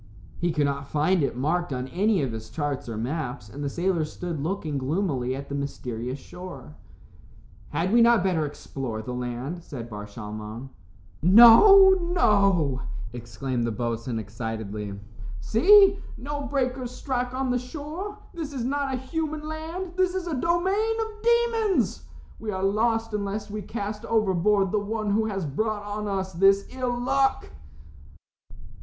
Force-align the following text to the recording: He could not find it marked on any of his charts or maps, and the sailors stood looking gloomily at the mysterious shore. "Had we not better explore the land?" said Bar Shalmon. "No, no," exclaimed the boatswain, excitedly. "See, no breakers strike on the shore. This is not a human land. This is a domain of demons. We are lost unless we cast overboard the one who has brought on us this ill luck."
He 0.39 0.51
could 0.51 0.65
not 0.65 0.87
find 0.87 1.21
it 1.21 1.37
marked 1.37 1.71
on 1.71 1.87
any 1.89 2.23
of 2.23 2.31
his 2.31 2.49
charts 2.49 2.89
or 2.89 2.97
maps, 2.97 3.47
and 3.49 3.63
the 3.63 3.69
sailors 3.69 4.11
stood 4.11 4.41
looking 4.41 4.79
gloomily 4.79 5.35
at 5.35 5.47
the 5.47 5.53
mysterious 5.53 6.17
shore. 6.17 6.73
"Had 7.69 7.93
we 7.93 8.01
not 8.01 8.23
better 8.23 8.43
explore 8.43 9.03
the 9.03 9.13
land?" 9.13 9.61
said 9.61 9.91
Bar 9.91 10.07
Shalmon. 10.07 10.69
"No, 11.21 11.91
no," 12.15 12.81
exclaimed 13.13 13.63
the 13.63 13.71
boatswain, 13.71 14.17
excitedly. 14.17 14.99
"See, 15.39 15.99
no 16.17 16.47
breakers 16.49 16.89
strike 16.89 17.35
on 17.35 17.51
the 17.51 17.59
shore. 17.59 18.17
This 18.33 18.53
is 18.53 18.63
not 18.63 18.95
a 18.95 18.97
human 18.97 19.47
land. 19.47 19.91
This 19.97 20.15
is 20.15 20.25
a 20.25 20.33
domain 20.33 20.95
of 20.99 21.21
demons. 21.21 22.05
We 22.39 22.49
are 22.49 22.63
lost 22.63 23.13
unless 23.13 23.51
we 23.51 23.61
cast 23.61 24.03
overboard 24.05 24.71
the 24.71 24.79
one 24.79 25.11
who 25.11 25.25
has 25.25 25.45
brought 25.45 25.83
on 25.83 26.07
us 26.07 26.33
this 26.33 26.65
ill 26.71 26.99
luck." 26.99 27.51